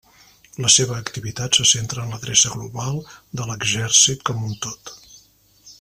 La 0.63 0.69
seva 0.75 0.95
activitat 0.99 1.59
se 1.59 1.65
centra 1.73 2.05
en 2.07 2.15
l'adreça 2.15 2.53
global 2.55 2.97
de 3.41 3.47
l'Exèrcit 3.51 4.25
com 4.31 4.41
un 4.51 4.57
tot. 4.67 4.95